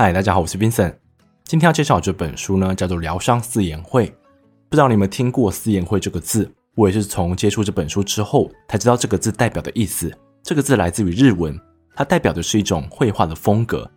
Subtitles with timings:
[0.00, 0.94] 嗨，大家好，我是 Vincent。
[1.42, 4.06] 今天要介绍这本书呢，叫做《疗伤四言会》。
[4.68, 6.48] 不知道你们听过“四言会”这个字？
[6.76, 10.16] 我也是从接触这本书之后才知道这个字代表的意思。
[10.40, 11.60] 这个字来自于日文，
[11.96, 13.90] 它代表的是一种绘画的风格。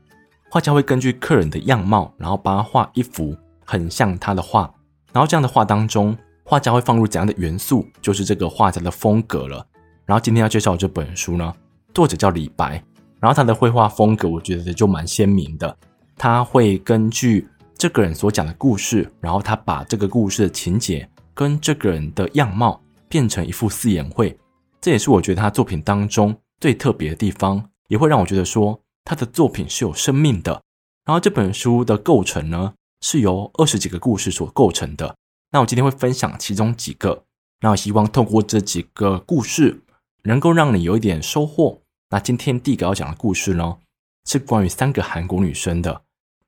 [0.50, 4.74] 画家会根据客人的样貌，然后帮他画一幅很像他的画。
[5.14, 9.64] 然后这样的画当中，画家会放入怎样的元素，就是这个画家的风格了。
[10.08, 11.54] 然后今天要介绍这本书呢，
[11.94, 12.84] 作者叫李白，
[13.20, 15.78] 然后他的绘画风格我觉得就蛮鲜明的。
[16.22, 22.80] 他会根据这个人所讲的故事，然后他把这个故事的情节跟这个人的样貌
[23.10, 24.38] 变成一幅四言会，
[24.80, 30.62] 这也是我觉得他作品当中最特别的地方，也会让我觉得说他的作品是有生命的。
[31.06, 35.16] 然后这本书的构成呢，是由二十几个故事所构成的。
[35.52, 37.24] 那我今天会分享其中几个，
[37.62, 39.82] 那我希望透过这几个故事，
[40.26, 41.82] 能够让你有一点收获。
[42.12, 43.80] 那今天第一个要讲的故事呢，
[44.28, 46.04] 是关于三个韩国女生的。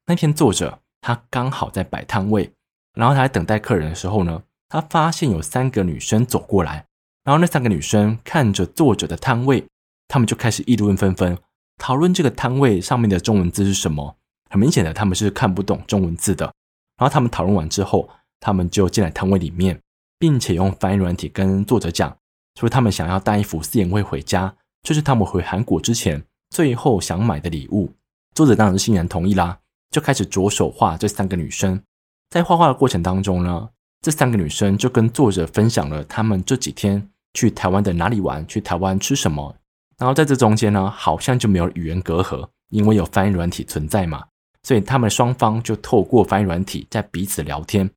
[0.06, 2.52] 那天作者他刚好在摆摊位，
[2.94, 6.86] 然后他在等待客人的时候呢，他发现有三个女生走过来，
[7.24, 9.66] 然后那三个女生看着作者的摊位，
[10.08, 11.38] 他们就开始议论纷纷，
[11.78, 14.18] 讨论这个摊位上面的中文字是什么。
[14.50, 16.46] 很明显的，他们是看不懂中文字的。
[16.98, 19.80] 然后他们讨论完之后，他们就进来摊位里面，
[20.20, 22.16] 并且用翻译软体跟作者讲，
[22.60, 27.92] 说他们想要带一幅四言会回家，这是他们回韩国之前最后想买的礼物。
[28.36, 29.58] 作者当然是欣然同意啦。
[29.94, 31.80] 就开始着手画这三个女生，
[32.32, 33.70] 在画画的过程当中呢，
[34.02, 39.56] 这三个女生就跟作者分享了她们这几天去台湾的哪里玩，去台湾吃什么。
[40.00, 44.26] 然后在这中间呢，好像就没有语言隔阂，因为有翻译软体存在嘛，
[44.64, 47.88] 所以他们双方就透过翻译软体在彼此聊天。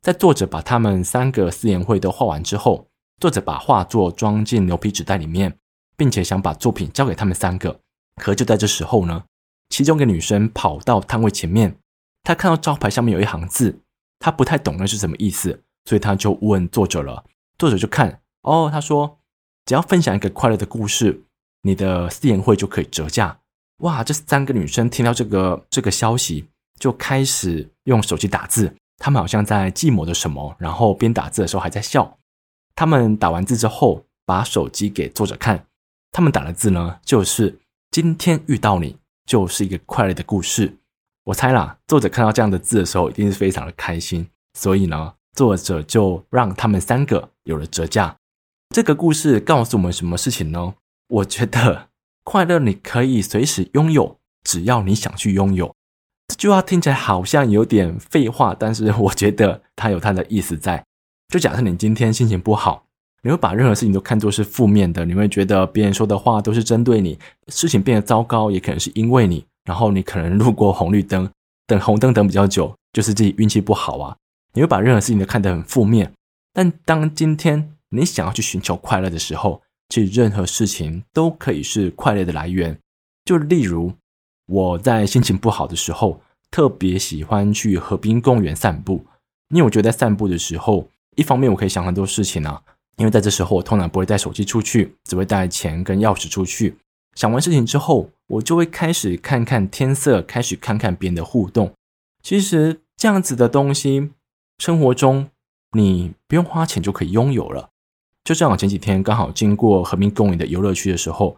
[0.00, 2.88] 在作者把他们三个四言会都画完之后，
[3.20, 5.54] 作者把画作装进牛皮纸袋里面，
[5.98, 7.78] 并且想把作品交给他们三个。
[8.22, 9.22] 可就在这时候呢。
[9.68, 11.76] 其中一个女生跑到摊位前面，
[12.22, 13.80] 她看到招牌上面有一行字，
[14.18, 17.24] 她不太懂那是什么意思，所以她就问作者了。
[17.58, 19.18] 作者就看，哦，他说
[19.64, 21.24] 只要分享一个快乐的故事，
[21.62, 23.40] 你的四言会就可以折价。
[23.78, 32.18] 哇，这三个女生听到这个这个消息，就开始用手机打字，她们好像在计谋着什么，然后边打字的时候还在笑。
[32.74, 35.66] 她们打完字之后，把手机给作者看，
[36.12, 37.58] 她们打的字呢，就是
[37.90, 38.98] 今天遇到你。
[39.26, 40.76] 就是一个快乐的故事，
[41.24, 48.16] 我猜啦，作者看到这样的字的时候，一定是非常的开心，所以呢，作者就让他们三个有了折价。
[48.74, 50.74] 这个故事告诉我们什么事情呢？
[51.08, 51.88] 我觉得
[52.24, 55.74] 快乐你可以随时拥有，只要你想去拥有。
[56.28, 60.84] 这句话听起来好像有点废话，但是我觉得它有它的意思在。
[61.28, 62.85] 就假设你今天心情不好。
[63.26, 71.28] 你会把任何事情都看作是负面的，你会觉得别人说的话都是针对你，事情变得糟糕也可能是因为你，然后你可能路过红绿灯，
[71.66, 74.16] 等红灯等比较久，就是自己运气不好啊。
[74.52, 76.12] 你会把任何事情都看得很负面，
[76.52, 82.78] 但当今天你想要去寻求快乐的时候，其实任何事情都可以是快乐的来源。
[83.24, 83.92] 就例如
[84.46, 86.20] 我在心情不好的时候，
[86.52, 89.04] 特别喜欢去河滨公园散步，
[89.48, 92.62] 因为我觉得在散步的时候，一方面我可以想很多事情啊。
[92.96, 96.76] 因为在这时候，我通常不会带手机出去，只会带钱跟钥匙出去。
[97.14, 101.72] 想完事情之后，我就会开始看看天色，开始看看别人的互动。
[102.22, 104.10] 其实这样子的东西，
[104.58, 105.28] 生活中
[105.72, 107.70] 你不用花钱就可以拥有了。
[108.24, 111.36] 就这样，前几天刚好经过和平公园的游乐区的时候，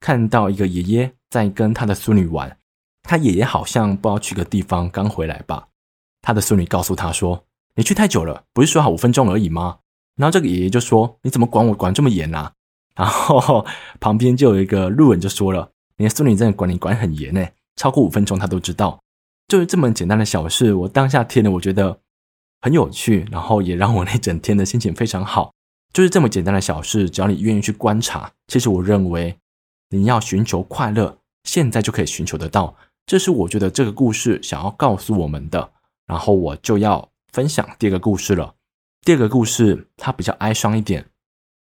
[0.00, 2.56] 看到一个爷爷在跟他的孙女玩。
[3.02, 5.68] 他爷爷好像不知道去个地方刚回来吧。
[6.22, 7.44] 他的孙女告诉他说
[7.74, 9.78] ：“你去太久了，不是说好五分钟而已吗？”
[10.16, 12.52] 然后这个爷爷就说：“你怎么管我管这么严啊？”
[12.96, 13.64] 然后
[14.00, 19.00] 旁边就有一个路人就说了：“你的孙女真的管你管很严呢，超过五分钟他都知道。”
[19.48, 22.00] 就是这么简单的小事，我当下听了，我觉得
[22.60, 25.52] 很有趣，然后也让我那整天的心情非常好。
[25.92, 29.36] 就是这么简单的小事，只要你愿意去观察，其实我认为
[29.88, 32.76] 你要寻求快乐，现在就可以寻求得到。
[33.06, 35.72] 这是我觉得这个故事想要告诉我们的。
[36.06, 38.54] 然后我就要分享第二个故事了。
[39.02, 41.06] 第二个故事，它比较哀伤一点，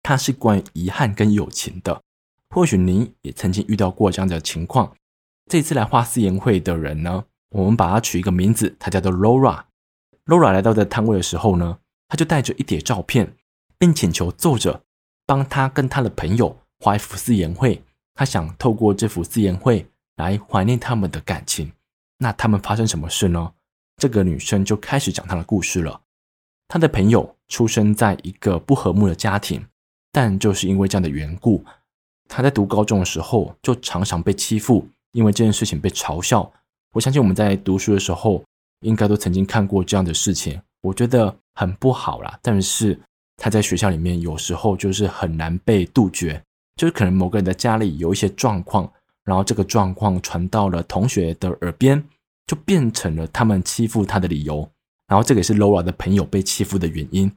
[0.01, 2.01] 它是关于遗憾跟友情的。
[2.49, 4.95] 或许你也曾经遇到过这样的情况。
[5.51, 9.65] 这次来画四言会的人呢，我们把它取一个名字，他叫做 Laura。
[10.25, 11.77] Laura 来到这摊位的时候呢，
[12.07, 13.35] 他就带着一叠照片，
[13.77, 14.81] 并请求作者
[15.25, 17.83] 帮他跟他的朋友画一幅四言会。
[18.13, 19.85] 他想透过这幅四言会
[20.15, 21.73] 来怀念他们的感情。
[22.19, 23.51] 那他们发生什么事呢？
[23.97, 26.01] 这个女生就开始讲她的故事了。
[26.67, 29.63] 他的朋友出生在一个不和睦的家庭，
[30.11, 31.63] 但就是因为这样的缘故，
[32.27, 36.51] 他在读高中的时候就常常被欺负，因为这件事情被嘲笑，
[36.93, 38.43] 我相信我们在读书的时候，
[38.81, 40.59] 应该都曾经看过这样的事情。
[40.81, 42.99] 我觉得很不好啦，但是
[43.37, 46.41] 他在学校里面有时候就是很难被杜绝，
[46.75, 48.91] 就是可能某个人的家里有一些状况，
[49.23, 52.03] 然后这个状况传到了同学的耳边，
[52.47, 54.69] 就变成了他们欺负他的理由。
[55.07, 57.31] 然后这个也是 Laura 的朋友被欺负的原因。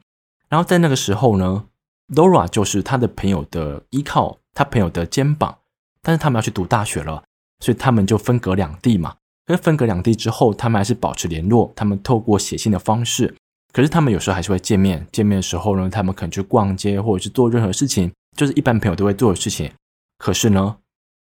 [0.47, 1.65] 然后在那个时候呢
[2.13, 5.57] ，Laura 就是他的朋友的依靠，他朋友的肩膀。
[6.01, 7.23] 但是他们要去读大学了，
[7.59, 9.15] 所以他们就分隔两地嘛。
[9.45, 11.73] 可是分隔两地之后，他们还是保持联络。
[11.75, 13.35] 他们透过写信的方式，
[13.73, 15.05] 可是他们有时候还是会见面。
[15.11, 19.69] 见面的时候呢，他们可能去逛街，或者是做任何事情，就是一般朋友都会做的事情。
[20.17, 20.77] 可是呢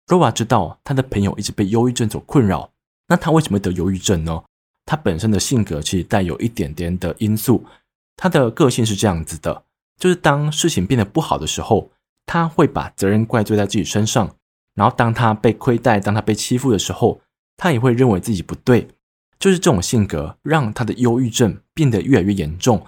[0.07, 2.71] ，Laura 知道他的朋友一直被忧郁症所困扰。
[3.09, 4.45] 那他为什么会得忧郁症呢？
[4.89, 7.63] 他本身的性格其实带有一点点的因素。
[8.17, 9.65] 他的个性是这样子的，
[9.99, 11.91] 就是当事情变得不好的时候，
[12.25, 14.35] 他会把责任怪罪在自己身上。
[14.75, 17.21] 然后当他被亏待，当他被欺负的时候，
[17.59, 18.89] 他也会认为自己不对，
[19.39, 22.83] 就是这种性格让他的忧郁症变得越来越严重。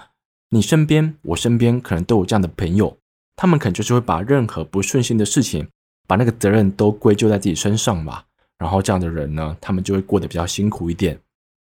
[0.49, 2.96] 你身边，我身边可能都有这样的朋友，
[3.37, 5.69] 他们可能就是会把任何不顺心的事情，
[6.08, 8.25] 把那个责任都归咎在自己身上吧。
[8.56, 11.20] 然后这样的人呢，他们就会过得比较辛苦一点。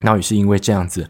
[0.04, 1.08] 然后也是因为这样子，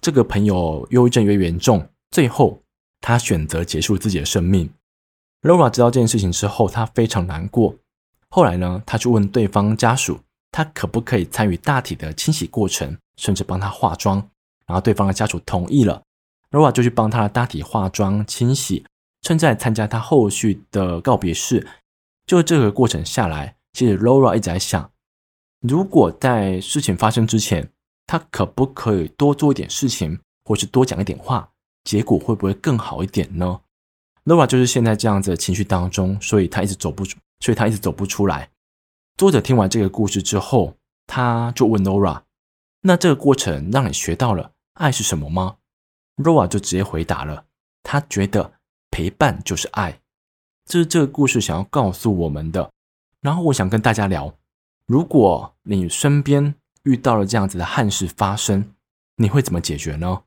[0.00, 2.62] 这个朋友忧郁症越严重，最后
[3.02, 4.70] 他选择结束自己的生命。
[5.42, 7.74] Laura 知道这件事情之后，他非常难过。
[8.30, 10.18] 后来呢，他去问对方家属，
[10.50, 14.16] 他可不可以参与大体的清洗过程，甚至帮他化妆。
[14.66, 16.02] 然后对方的家属同意了
[16.50, 18.86] ，Laura 就去帮他的大体化妆、清洗，
[19.20, 21.68] 甚至参加他后续的告别式。
[22.24, 24.90] 就这个过程下来，其实 Laura 一直在想，
[25.60, 27.70] 如果在事情发生之前，
[28.10, 31.48] 他可不可以多做一点事情，或是多讲一点话，
[31.84, 33.60] 结果会不会更好一点呢
[34.24, 37.16] ？Laura 就是现在这样子的情绪当中，所以他一直走不出。
[37.38, 38.50] 所以他一直走不出来。
[39.16, 40.74] 作者听完这个故事之后，
[41.06, 42.22] 他就问 Laura：“
[42.80, 45.58] 那这个过程让你学到了爱是什么吗
[46.16, 47.44] ？”Laura 就直接回答了
[47.84, 48.54] ：“他觉得
[48.90, 50.00] 陪伴就是爱。”
[50.66, 52.72] 这是这个故事想要告诉我们的。
[53.20, 54.34] 然后我想跟大家聊：
[54.86, 56.56] 如果你身边
[56.90, 58.72] 遇到了这样子的憾事发生，
[59.14, 60.22] 你会怎么解决呢？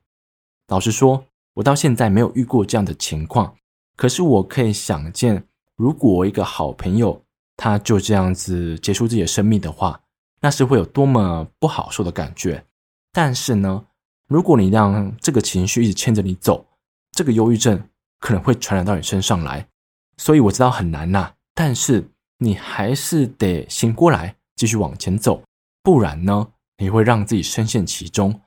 [0.68, 3.54] 老实说，我到现在没有遇过这样的情况，
[3.96, 5.46] 可是我可以想见。
[5.76, 7.20] 如果一个好朋友
[7.56, 10.00] 他就这样子结束自己的生命的话，
[10.40, 12.64] 那是会有多么不好受的感觉。
[13.12, 13.84] 但是呢，
[14.26, 16.64] 如果你让这个情绪一直牵着你走，
[17.12, 17.88] 这个忧郁症
[18.20, 19.68] 可能会传染到你身上来。
[20.16, 22.08] 所以我知道很难呐，但是
[22.38, 25.42] 你还是得醒过来，继续往前走，
[25.82, 26.48] 不然呢，
[26.78, 28.40] 你会让自己深陷其中。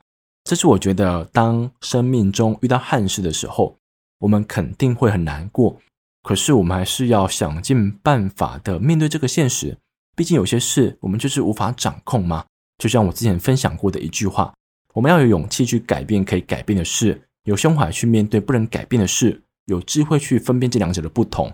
[0.44, 3.76] 这是我觉得，当生命中遇到憾事的时候，
[4.18, 5.76] 我们肯定会很难过。
[6.22, 9.76] 可是我们还是要想尽办法的面对这个现实，
[10.16, 12.44] 毕竟有些事我们就是无法掌控嘛。
[12.78, 14.54] 就像我之前分享过的一句话，
[14.94, 21.52] 我们要有勇气去改变可以改变的事，有胸怀去面对不能改变的事，有智慧去分辨这两者的不同。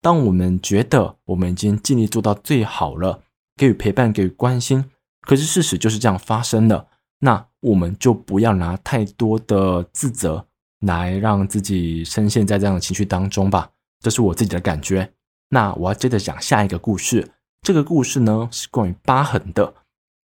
[0.00, 3.22] 当我们觉得我们已经尽力做到最好了，
[3.56, 4.84] 给予陪伴，给予关心，
[5.26, 6.86] 可是事实就是这样发生了，
[7.18, 10.46] 那我们就不要拿太多的自责
[10.80, 13.68] 来让自己深陷在这样的情绪当中吧。
[14.00, 15.12] 这是我自己的感觉。
[15.48, 17.32] 那我要接着讲下一个故事。
[17.62, 19.74] 这个故事呢，是关于疤痕的。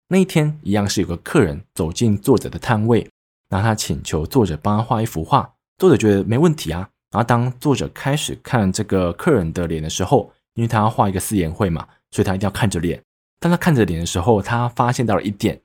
[0.09, 3.09] 那一天，一样是有个客人走进作者的摊位，
[3.49, 5.55] 然后他请求作者帮他画一幅画。
[5.79, 6.89] 作者觉得没问题啊。
[7.13, 13.01] 然后当作者开始看这个客人的脸的时候，因为他要画一个四言会嘛，所以他一定要看着脸。
[13.41, 15.61] 当他看着脸的时候，他发现到了一点，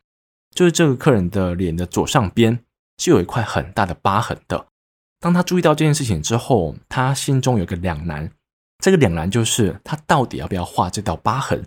[0.55, 2.59] 就是这个客人的脸的左上边
[2.97, 4.65] 是有一块很大的疤痕的。
[5.19, 8.31] 当他注意到这件事情之后，他心中有个两难。
[8.79, 11.65] 这个两难就是他到底要不要画这道疤痕？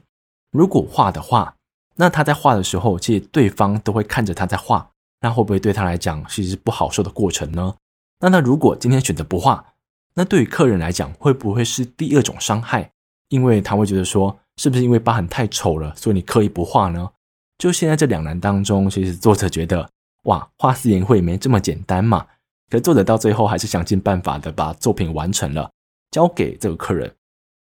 [0.50, 1.54] 如果画的话，
[1.96, 7.74] 那他在画的时候，其实对方都会看着他在画，那会不会对他来讲是一不好受的过程呢？
[8.20, 9.74] 那他如果今天选择不画，
[10.14, 12.92] 那对于客人来讲会不会是第二种伤害？
[13.28, 17.08] 因为他会觉得说，是不是因为疤痕太丑了，所以你刻意不画呢？
[17.56, 19.88] 就现在这两难当中，其实作者觉得，
[20.24, 22.26] 哇，画四言会没这么简单嘛。
[22.68, 25.70] 可作者到最后还是想尽办法的把作品完成了，
[26.10, 27.14] 交给这个客人。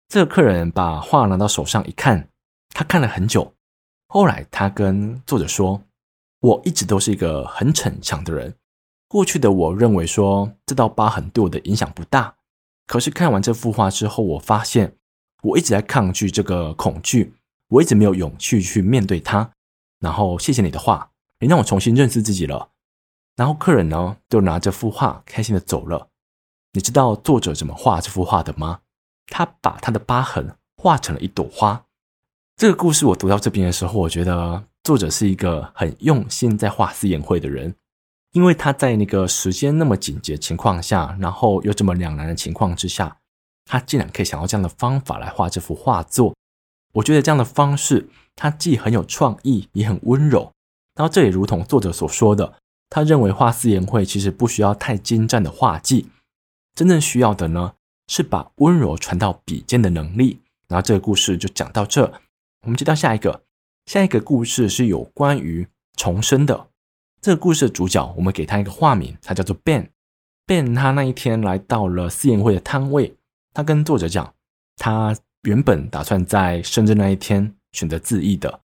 [0.08, 2.28] 这个客人把画拿到手上一看，
[2.70, 3.54] 他看了很久。
[4.08, 5.82] 后来他跟作者说
[6.40, 8.54] ：“我一直都是一个很逞强的人。
[9.06, 12.34] 过去的我认为说这道疤痕对我的影响不大。
[12.86, 14.96] 可是看完这幅画之后，我发现
[15.42, 17.34] 我一直在抗拒这个恐惧，
[17.68, 19.50] 我一直没有勇气去面对它。
[20.00, 22.70] 然后谢谢你的话，你让我重新认识自己了。”
[23.36, 26.08] 然后客人呢，就拿着幅画开心的走了。
[26.72, 28.80] 你知道作者怎么画这幅画的吗？
[29.26, 31.84] 他把他的疤痕画成了一朵花。
[32.56, 37.74] 这个故事我读到这边的时候，我觉得作者是一个很用心在画四眼会的人，
[38.32, 43.18] 因为他在那个时间那么紧急的情况下，然后又这么两难的情况之下，
[43.68, 46.34] 他竟然可以想到这样的方法来画这幅画作。
[46.94, 50.50] 我觉得这样的方式，他既很有创意，也很温柔。
[50.96, 52.54] 然后这也如同作者所说的，
[52.88, 56.08] 他认为画四言会其实不需要太精湛的画技，
[56.74, 57.74] 真正需要的呢，
[58.08, 60.40] 是把温柔传到笔尖的能力。
[60.66, 62.12] 然后这个故事就讲到这，
[62.62, 63.42] 我们接到下一个。
[63.86, 66.68] 下一个故事是有关于重生的。
[67.20, 69.88] 这个故事的主角，我们给他一个化名，他叫做 Ben。
[70.46, 73.16] Ben 他那一天来到了四言会的摊位，
[73.58, 74.32] 他跟作者讲，
[74.76, 75.12] 他
[75.42, 78.60] 原本打算在生日那一天选择自缢的。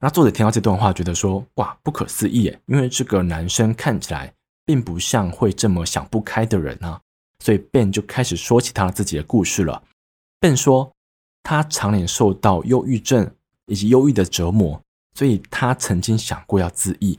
[0.00, 2.60] 那作者听到这段话，觉得说：“哇，不可思议耶！
[2.66, 4.34] 因为这个男生看起来
[4.66, 7.00] 并不像会这么想不开的人啊。”
[7.42, 9.82] 所以 Ben 就开始说起他自己的故事了。
[10.40, 10.92] Ben 说，
[11.42, 13.34] 他常年受到忧郁症。
[13.66, 14.78] 以及忧郁的折磨，
[15.14, 17.18] 所以他曾经想过要自缢。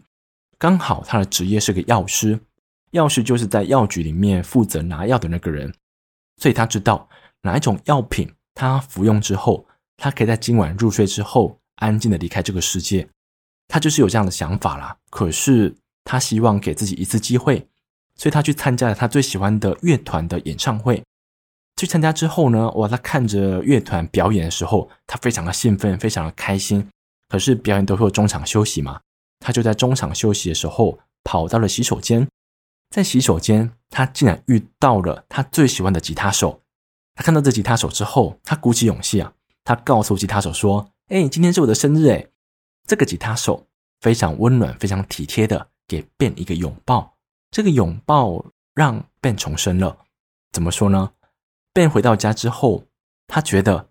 [0.60, 2.40] 刚好他的职业是个药师，
[2.92, 5.74] 药师就是在药局里面负责拿药的那个人，
[6.38, 7.10] 所以他知道
[7.46, 13.08] 哪一种药品他服用之后，他可以在今晚入睡之后安静的离开这个世界。
[13.68, 14.98] 他就是有这样的想法啦。
[15.10, 17.68] 可是他希望给自己一次机会，
[18.16, 21.04] 所以他去参加了他最喜欢的乐团的演唱会。
[21.78, 26.90] 去参加之后呢，哇，他看着乐团表演的时候，他非常的兴奋，非常的开心。
[27.28, 29.02] 可是表演都会有中场休息嘛，
[29.40, 32.28] 他就在中场休息的时候跑到了洗手间，
[32.90, 36.62] 在洗手间，他竟然遇到了他最喜欢的吉他手。
[37.16, 42.28] 他看到这吉他手之后，他鼓起勇气啊，他告诉吉他手说：“哎，今天是我的生日哎。”
[42.86, 43.66] 这个吉他手
[44.02, 47.16] 非常温暖、非常体贴的给 Ben 一个拥抱。
[47.50, 48.46] 这个拥抱
[48.76, 49.98] 让 Ben 重生了。
[50.52, 51.14] 怎么说呢
[51.74, 52.84] ？Ben 回到家之后，
[53.28, 53.90] 他觉得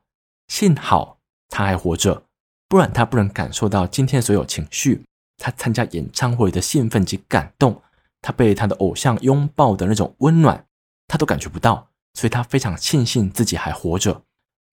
[0.48, 2.24] 幸好他还活着，
[2.68, 5.02] 不然他不能感受到今天所有情绪。
[5.38, 7.82] 他参加演唱会的兴奋及感动，
[8.20, 10.64] 他被他的偶像拥抱的那种温暖，
[11.08, 14.22] 他都感觉不到，所以他非常庆幸自己还活着。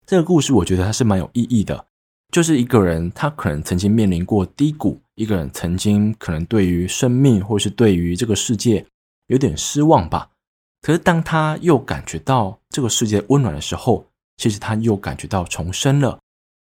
[0.06, 1.86] 这个故事我觉得它是蛮有意义的，
[2.32, 8.86] 就是一个人他可能曾经面临过低谷，一个人曾经可能对于生命或是对于这个世界
[9.28, 10.30] 有点失望吧。
[10.82, 14.06] 可是，当他又感觉到这个世界温暖的时候，
[14.38, 16.18] 其实他又感觉到重生了。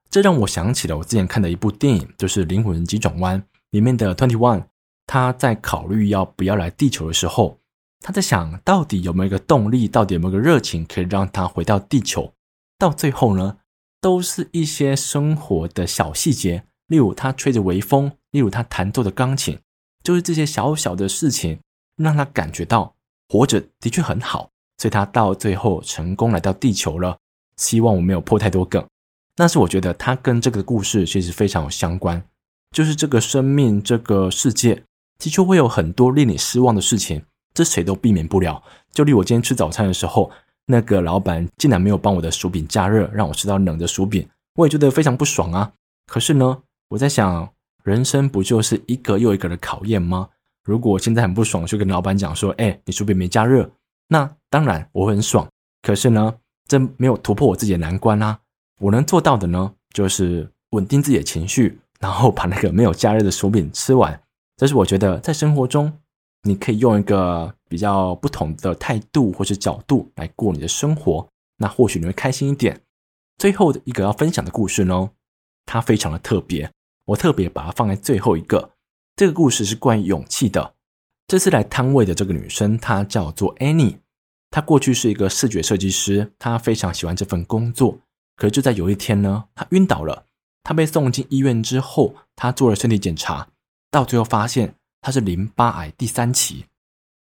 [0.10, 3.40] 这让我想起了我之前看的一部电影，就是《灵魂急转弯》
[3.72, 4.64] 里面的 Twenty One。
[5.06, 7.60] 他在考虑要不要来地球的时候，
[8.06, 12.32] 他在想到底有没有一个动力，到底有没有个热情，可以让他回到地球。
[12.78, 13.58] 到最后呢，
[14.00, 19.58] 都是一些生活的小细节，例如他吹着微风，例如他弹奏的钢琴，
[20.04, 21.60] 就是这些小小的事情，
[21.98, 22.94] 让他感觉到。
[23.28, 27.18] 活着的确很好，所以他到最后成功来到地球了。
[27.58, 28.86] 希望我没有破太多梗，
[29.36, 32.24] 但是我觉得他跟这个故事其实非常有相关。
[32.70, 34.84] 就是这个生命，这个世界
[35.18, 37.24] 的确会有很多令你失望的事情，
[37.56, 38.62] 这谁都避免不了。
[38.92, 40.30] 就例如我今天吃早餐的时候，
[40.68, 45.72] 那个老板竟然没有帮我的薯饼加热，让我吃到冷的薯饼，我也觉得非常不爽啊。
[46.06, 47.50] 可是呢，我在想，
[47.84, 50.30] 人生不就是一个又一个的考验吗？
[50.64, 53.70] 如果我现在很不爽，就跟老板讲说：“哎，你薯饼没加热。”
[54.10, 55.48] 那当然我会很爽。
[55.82, 56.34] 可是呢，
[56.68, 58.40] 这没有突破我自己的难关啊。
[58.80, 64.20] 我能做到的呢，就是稳定自己的情绪，然后把那个没有加热的薯饼吃完。
[64.58, 65.94] 这是我觉得在生活中，
[66.46, 71.28] 你可以用一个比较不同的态度或者角度来过你的生活。
[71.58, 72.80] 那或许你会开心一点。
[73.38, 75.10] 最后的一个要分享的故事呢，
[75.66, 76.72] 它非常的特别，
[77.06, 78.72] 我特别把它放在最后一个。
[79.16, 80.76] 这个故事是关于勇气的。
[81.28, 83.98] 这次来摊位的这个女生，她叫做 Annie。
[84.52, 87.98] 她过去是一个视觉设计师，她非常喜欢这份工作。
[88.36, 90.26] 可是就在有一天呢，她晕倒了。
[90.64, 93.48] 她被送进医院之后，她做了身体检查，
[93.90, 96.66] 到最后发现他是淋巴癌第三期。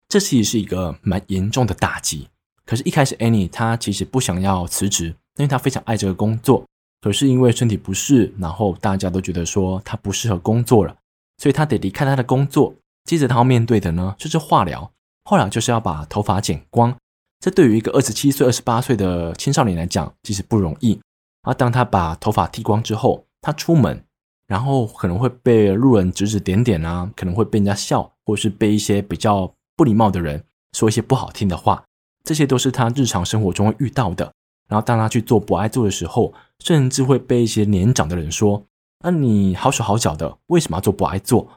[0.10, 2.28] 这其实是一个蛮严重的打击。
[2.66, 6.66] 可是，一开始 Annie 她其实不想要辞职，因为她非常爱这个工作。
[7.02, 10.96] 可是因为身体不适，然后大家都觉得说她不适合工作了。
[11.38, 14.92] 所以他得离开他的工作，接着他要面对的呢就是化疗。
[15.26, 16.98] 化疗就是要把头发剪光，
[17.40, 21.00] 这对于一个二十七岁、二十八岁的青少年来讲，其实不容易。
[21.44, 24.04] 而当他把头发剃光之后，他出门，
[24.48, 31.84] 然后可能会被路人指指点点啊，可能会被人家笑，或者是被一些比较不礼貌的人说一些不好听的话，
[32.24, 34.32] 这些都是他日常生活中会遇到的。
[34.70, 38.64] 然后当他去做不爱做的时候，甚至会被一些年长的人说。
[39.04, 41.48] 那你好手好脚的，为什么要做不爱做？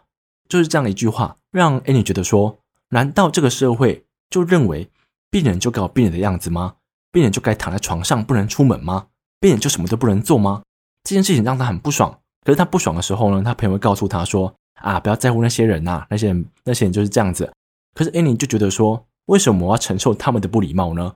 [0.49, 2.59] 就是这样的一句话，让 Annie 觉得说：
[2.90, 4.90] 难道这个社会就认为
[5.30, 6.75] 病人就该有病人的样子吗？
[7.11, 9.06] 病人就该躺在床上不能出门吗？
[9.40, 10.62] 病人就什么都不能做吗？
[11.02, 17.52] 这件事情让他很不爽，可是他不爽的时候呢，他朋友会告诉他说：“啊，不要在乎那些人呐，那些人那些人就是这样子。”
[17.94, 21.12] 可是艾尼就觉得说：“为什么我要承受他们的不礼貌呢？”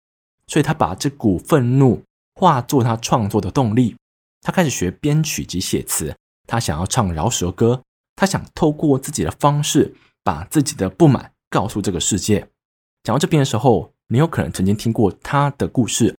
[0.47, 2.03] 所以他把这股愤怒
[2.35, 3.97] 化作他创作的动力。
[4.43, 6.15] 他开始学编曲及写词，
[6.47, 7.81] 他想要唱饶舌歌，
[8.15, 12.47] 他想透过自己的方式把自己的不满告诉这个世界。
[13.03, 16.15] 讲到这边的时候，你有可能曾经听过他的故事。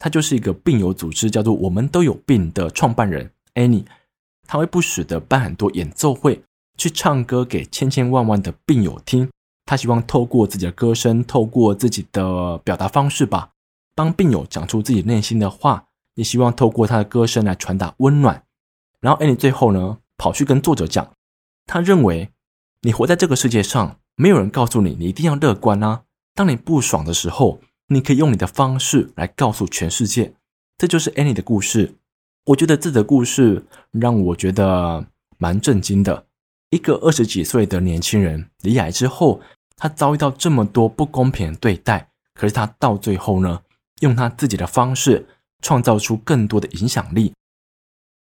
[0.00, 3.84] 他就是一个病友组织叫做“我们都有病”的创办人艾尼。
[4.48, 6.42] 他会不时的办很多演奏会，
[6.76, 9.30] 去唱歌给千千万万的病友听。
[9.64, 13.50] 他希望透过自己的歌声，透过自己的表达方式吧，
[13.94, 15.84] 帮病友讲出自己内心的话。
[16.14, 18.42] 也希望透过他的歌声来传达温暖。
[19.00, 21.12] 然后 a n n 最后呢，跑去跟作者讲，
[21.64, 22.30] 他认为
[22.82, 26.02] 你活在这个世界上，没有人告诉你你一定要乐观啊。
[26.34, 30.34] 当你不爽的时候，你可以用你的方式来告诉全世界。
[30.76, 31.94] 这就是 a n n 的故事。
[32.48, 36.26] 我觉得这则故事让我觉得蛮震惊的。
[36.70, 39.40] 一个二十几岁的年轻人罹癌之后，
[39.76, 43.60] 他遭遇到这么多不公平的对待，可是他到最后呢，
[44.00, 45.26] 用他自己的方式。
[45.60, 47.32] 创造出更多的影响力。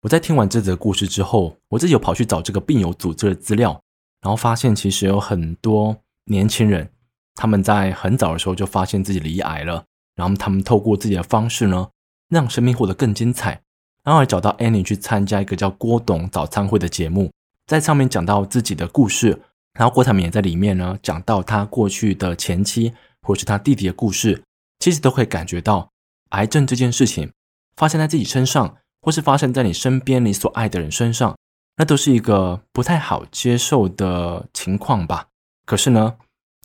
[0.01, 3.80] 我在听完这则故事之后，我自己有跑去找这个病友组织的资料，
[4.22, 6.89] 然后发现其实有很多年轻人，
[7.36, 11.88] 他们在很早的时候就发现自己罹癌了，然后他们透过自己的方式呢，
[12.27, 13.62] 让生命活得更精彩。
[14.03, 17.31] 然后还找到 Annie 去参加一个叫郭董早餐会的节目，
[17.67, 19.41] 在上面讲到自己的故事，
[19.74, 24.43] 然后郭台铭也在里面呢讲到他过去的前妻或是他弟弟的故事，
[24.79, 25.89] 其实都可以感觉到。
[26.31, 27.29] 癌症这件事情
[27.75, 31.38] 发生在自己身上，或是发生在你身边你所爱的人身上，
[31.75, 35.27] 那都是一个不太好接受的情况吧。
[35.65, 36.15] 可是呢，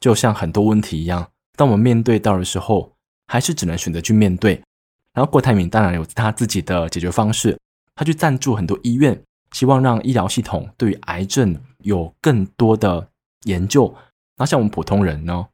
[0.01, 2.93] 就像很多问题一样，当我们面对到的时候，
[3.27, 4.63] 还是只能选择去面对。
[5.17, 7.59] 然后郭台铭当然有他自己的解决方式，
[7.97, 9.21] 他去赞助很多医院，
[9.53, 13.09] 希望让医疗系统对于癌症有更多的
[13.45, 13.93] 研究。
[14.37, 15.49] 那像我们普通人呢，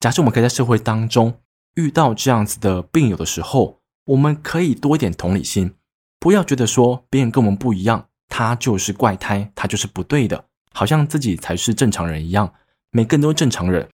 [0.00, 1.40] 假设我们可以在社会当中。
[1.76, 5.74] 遇到这样子的病友的时候，我们可以多一点同理心，
[6.18, 12.50] 不要觉得说别人跟我们不一样，他就是怪胎，他就是不对的，好像自己才是正常人一样，
[12.92, 13.86] 每个人都是正常人。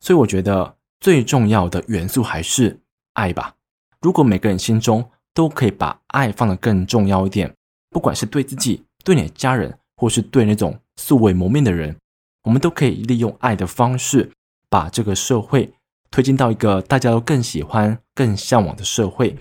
[0.00, 2.80] 所以我觉得最重要的元素还是
[3.12, 3.54] 爱吧。
[4.00, 7.52] 如果每个人心中都可以把爱放得更重要一点，
[7.90, 11.96] 不管是对自己、对你的家人，或是对那种素未谋面的人，
[12.44, 14.30] 我们都可以利用爱的方式，
[14.68, 15.72] 把这个社会。
[16.10, 19.36] 推进到一个大家都更喜欢、更向往的社会。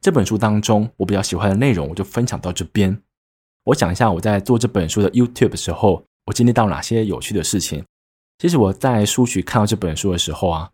[0.00, 3.02] 这本书当中，我比较喜欢的内容，我就分享到这边。
[3.64, 7.84] 我讲一下我在做这本书的 YouTube 的时候，我经历到哪些有趣的事情。
[8.38, 10.70] 其实我在书局看到这本书的时候啊，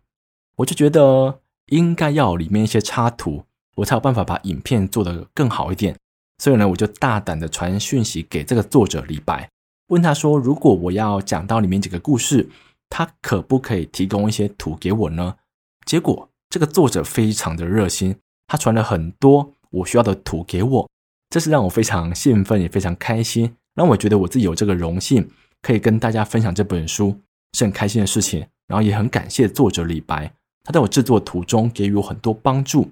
[0.57, 3.43] 我就觉得应该要里面一些插图，
[3.77, 5.95] 我才有办法把影片做得更好一点。
[6.37, 9.49] 所以呢，我就大胆的传讯息给这个作者李白，
[9.87, 12.49] 问他说：如果我要讲到里面几个故事。
[12.91, 15.35] 他可不可以提供一些图给我呢？
[15.85, 18.15] 结果这个作者非常的热心，
[18.47, 20.89] 他传了很多我需要的图给我，
[21.29, 25.29] 这是让我非常兴奋也非常开心，让我觉得我自己有这个荣幸
[25.61, 27.15] 可以跟大家分享这本书
[27.53, 28.43] 是很开心的事情。
[28.65, 32.91] 然后也很感谢作者李白，他在我制作途中给予我很多帮助。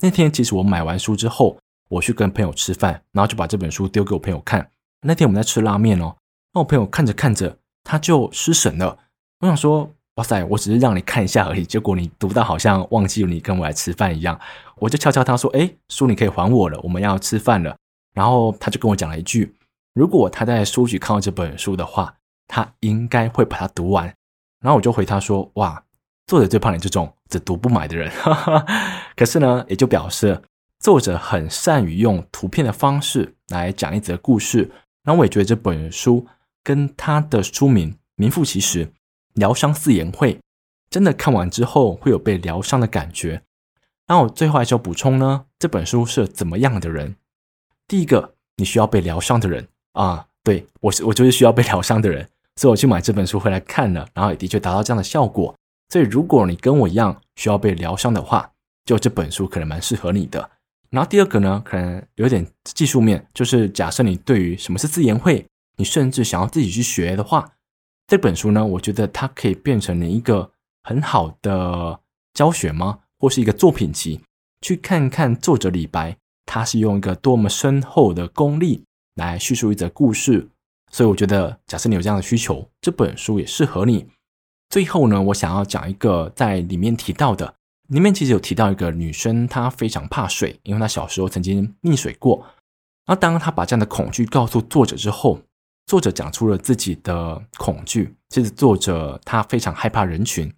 [0.00, 1.56] 那天其实我买完书之后，
[1.88, 4.70] 我去跟朋友吃饭，然后就把这本书丢给我朋友看。
[5.02, 6.16] 那天我们在吃拉面哦，
[6.52, 8.98] 那我朋友看着看着他就失神了。
[9.40, 14.38] 我想说，哇塞，我只是让你看一下而已，结果你读到好像忘记你跟我来吃饭一样。
[14.76, 17.76] 我就敲敲他说：“哎，书你可以还我了，我们要吃饭了。”
[18.14, 19.54] 然后他就跟我讲了一句
[19.94, 22.14] ：“如果他在书局看到这本书的话，
[22.48, 24.06] 他应该会把它读完。”
[24.60, 25.83] 然后我就回他说：“哇，
[26.26, 28.10] 作者最怕你这种只读不买的人。
[29.16, 30.42] ”可是呢，也就表示
[30.80, 34.70] 作者很善于用图片的方式来讲一则故事。
[35.02, 36.26] 然后我也觉得这本书
[36.62, 38.92] 跟他的书名名副其实。
[39.34, 40.38] 疗伤四言会，
[40.88, 43.42] 真的看完之后会有被疗伤的感觉。
[44.06, 47.16] 那我最后还是要补充呢，这本书是怎么样的人？
[47.88, 55.52] 第一个，你需要被疗伤的人啊，对，我是我就是需要被疗伤的人，所以我去买这本书回来看了，然后也的确达到这样的效果。
[55.94, 58.50] 所以如果你跟我一样需要被疗伤的话，
[58.84, 60.50] 就这本书可能蛮适合你的。
[60.90, 67.48] 然后第二个呢，可能有点技术面，就是假设你对于什么是自言会，你甚至想要自己去学的话。
[68.08, 70.50] 这本书呢，我觉得它可以变成你一个
[70.82, 72.00] 很好的
[72.32, 72.98] 教学吗？
[73.20, 74.20] 或是一个作品集，
[74.62, 78.82] 去看看作者李白，他是用一个多么深厚的功力
[79.14, 80.48] 来叙述一则故事。
[80.90, 84.04] 所以我觉得，假设你有这样的需求，这本书也适合你。
[84.74, 87.54] 最后呢，我想要讲一个在里面提到的，
[87.90, 92.44] 里面其实有提到一个女生，她非常怕水，因为她小时候曾经溺水过。
[93.06, 95.38] 那当她把这样的恐惧告诉作者之后，
[95.86, 98.16] 作者讲出了自己的恐惧。
[98.30, 100.52] 其实作者他非常害怕人群，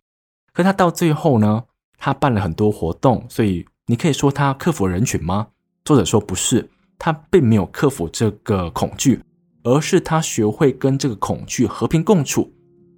[0.55, 1.65] 可他到最后呢，
[1.99, 5.49] 他办了很多活动，所以你可以说他克服了人群吗？
[5.85, 9.23] 作者说不是，他并没有克服这个恐惧，
[9.65, 12.51] 而是他学会跟这个恐惧和平共处，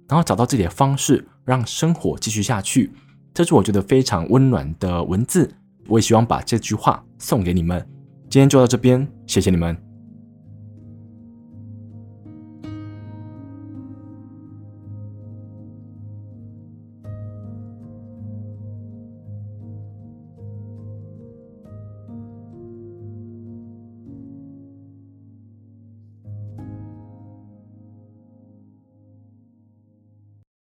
[0.09, 2.91] 然后找到自己的方式，让生活继续下去。
[3.33, 5.49] 这是我觉得非常温暖的文字，
[5.87, 7.87] 我也希望把这句话送给你们。
[8.29, 9.88] 今天就到这边，谢谢你们。